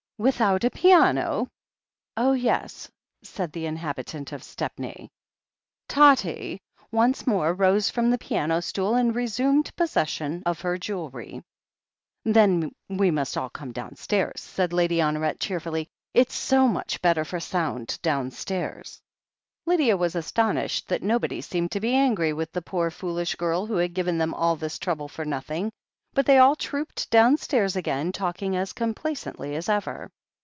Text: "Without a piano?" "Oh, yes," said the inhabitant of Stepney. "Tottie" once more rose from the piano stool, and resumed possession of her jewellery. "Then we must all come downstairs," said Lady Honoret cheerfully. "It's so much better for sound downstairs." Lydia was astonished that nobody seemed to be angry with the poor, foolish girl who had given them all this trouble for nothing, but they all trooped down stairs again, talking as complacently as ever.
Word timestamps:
"Without 0.21 0.63
a 0.63 0.69
piano?" 0.69 1.47
"Oh, 2.15 2.33
yes," 2.33 2.91
said 3.23 3.51
the 3.53 3.65
inhabitant 3.65 4.31
of 4.31 4.43
Stepney. 4.43 5.09
"Tottie" 5.87 6.59
once 6.91 7.25
more 7.25 7.55
rose 7.55 7.89
from 7.89 8.11
the 8.11 8.19
piano 8.19 8.61
stool, 8.61 8.93
and 8.93 9.15
resumed 9.15 9.75
possession 9.75 10.43
of 10.45 10.61
her 10.61 10.77
jewellery. 10.77 11.41
"Then 12.23 12.71
we 12.87 13.09
must 13.09 13.35
all 13.35 13.49
come 13.49 13.71
downstairs," 13.71 14.41
said 14.41 14.73
Lady 14.73 14.97
Honoret 14.99 15.39
cheerfully. 15.39 15.87
"It's 16.13 16.35
so 16.35 16.67
much 16.67 17.01
better 17.01 17.25
for 17.25 17.39
sound 17.39 17.99
downstairs." 18.03 19.01
Lydia 19.65 19.97
was 19.97 20.15
astonished 20.15 20.87
that 20.89 21.01
nobody 21.01 21.41
seemed 21.41 21.71
to 21.71 21.79
be 21.79 21.95
angry 21.95 22.31
with 22.31 22.51
the 22.51 22.61
poor, 22.61 22.91
foolish 22.91 23.33
girl 23.33 23.65
who 23.65 23.77
had 23.77 23.95
given 23.95 24.19
them 24.19 24.35
all 24.35 24.55
this 24.55 24.77
trouble 24.77 25.07
for 25.07 25.25
nothing, 25.25 25.71
but 26.13 26.25
they 26.25 26.37
all 26.37 26.57
trooped 26.57 27.09
down 27.09 27.37
stairs 27.37 27.77
again, 27.77 28.11
talking 28.11 28.53
as 28.53 28.73
complacently 28.73 29.55
as 29.55 29.69
ever. 29.69 30.11